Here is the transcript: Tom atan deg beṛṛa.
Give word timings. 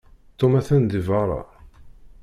Tom 0.37 0.53
atan 0.59 0.83
deg 0.91 1.03
beṛṛa. 1.07 1.41